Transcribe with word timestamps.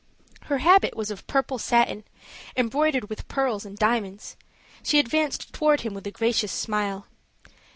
Her 0.45 0.57
habit 0.57 0.97
was 0.97 1.11
of 1.11 1.27
purple 1.27 1.59
satin, 1.59 2.05
embroidered 2.57 3.07
with 3.07 3.27
pearls 3.27 3.67
and 3.67 3.77
diamonds; 3.77 4.35
she 4.81 4.97
advanced 4.97 5.53
toward 5.53 5.81
him 5.81 5.93
with 5.93 6.07
a 6.07 6.11
gracious 6.11 6.51
smile. 6.51 7.05